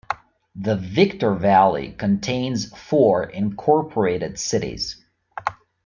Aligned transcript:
The 0.55 0.77
Victor 0.77 1.35
Valley 1.35 1.91
contains 1.91 2.75
four 2.75 3.23
incorporated 3.25 4.39
cities. 4.39 4.95